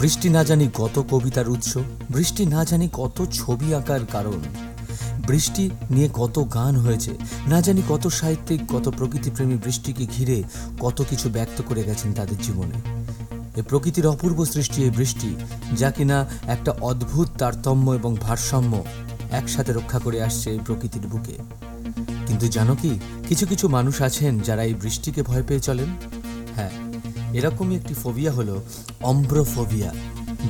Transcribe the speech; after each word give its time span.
বৃষ্টি 0.00 0.28
না 0.28 0.44
জানি 0.44 0.66
কত 0.74 0.96
কবিতার 1.10 1.48
উৎস, 1.48 1.72
বৃষ্টি 2.10 2.46
না 2.46 2.64
জানি 2.64 2.88
কত 2.92 3.16
ছবি 3.32 3.74
আঁকার 3.74 4.00
কারণ। 4.12 4.40
বৃষ্টি 5.26 5.70
নিয়ে 5.90 6.08
কত 6.12 6.36
গান 6.54 6.74
হয়েছে, 6.76 7.12
না 7.48 7.58
জানি 7.60 7.82
কত 7.88 8.04
সাহিত্যিক, 8.08 8.60
কত 8.68 8.88
প্রকৃতিপ্রেমী 8.88 9.56
বৃষ্টিকে 9.64 10.06
ঘিরে 10.06 10.42
কত 10.80 10.98
কিছু 11.10 11.26
ব্যক্ত 11.30 11.58
করে 11.68 11.82
গেছেন 11.84 12.12
তাদের 12.12 12.38
জীবনে। 12.42 12.76
এ 13.56 13.62
প্রকৃতির 13.62 14.06
অপূর্ব 14.06 14.38
সৃষ্টি 14.44 14.78
এই 14.82 14.90
বৃষ্টি, 14.90 15.30
যা 15.76 15.90
কিনা 15.90 16.18
একটা 16.46 16.70
অদ্ভুত 16.80 17.28
তারতম্য 17.38 17.86
এবং 17.90 18.12
ভারসাম্য 18.20 18.84
একসাথে 19.30 19.72
রক্ষা 19.72 19.98
করে 19.98 20.18
আসছে 20.22 20.46
এই 20.50 20.58
প্রকৃতির 20.58 21.06
বুকে। 21.06 21.36
কিন্তু 22.26 22.46
জানো 22.48 22.74
কি, 22.82 22.92
কিছু 23.28 23.46
কিছু 23.46 23.68
মানুষ 23.68 24.02
আছেন 24.02 24.32
যারা 24.38 24.62
এই 24.64 24.74
বৃষ্টিকে 24.74 25.22
ভয় 25.22 25.42
পেয়ে 25.42 25.60
চলেন? 25.60 25.90
হ্যাঁ 26.56 26.72
এরকমই 27.34 27.76
একটি 27.76 27.94
ফোবিয়া 27.94 28.32
হলো 28.32 28.62
অম্ব্রোফোবিয়া। 29.02 29.90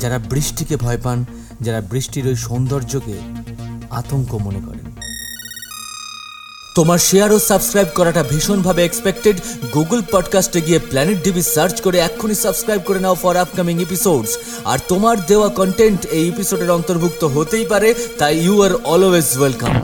যারা 0.00 0.18
বৃষ্টিকে 0.18 0.76
ভয় 0.76 1.00
পান, 1.02 1.24
যারা 1.60 1.80
বৃষ্টির 1.80 2.28
ওই 2.28 2.36
সৌন্দর্যকে 2.36 3.16
আতঙ্ক 3.90 4.34
মনে 4.34 4.60
করেন। 4.66 4.86
তোমার 6.74 6.98
শেয়ার 6.98 7.32
ও 7.32 7.38
সাবস্ক্রাইব 7.38 7.88
করাটা 7.94 8.22
ভীষণভাবে 8.22 8.84
এক্সপেক্টেড 8.84 9.36
গুগল 9.74 10.02
পডকাস্টে 10.12 10.60
গিয়ে 10.60 10.78
প্ল্যানেট 10.78 11.18
ডিবি 11.24 11.42
সার্চ 11.42 11.80
করে 11.80 11.98
এক্ষুনি 11.98 12.34
সাবস্ক্রাইব 12.34 12.80
করে 12.86 13.00
নাও 13.00 13.14
ফর 13.14 13.36
আপকামিং 13.36 13.82
এপিসোডস 13.82 14.38
আর 14.64 14.78
তোমার 14.88 15.16
দেওয়া 15.26 15.48
কন্টেন্ট 15.48 16.06
এই 16.06 16.28
এপিসোডের 16.28 16.70
অন্তর্ভুক্ত 16.70 17.24
হতেই 17.24 17.66
পারে, 17.66 17.94
তাই 18.18 18.34
ইউ 18.38 18.62
আর 18.62 18.72
অলওয়েজ 18.84 19.28
ওয়েলকাম 19.38 19.74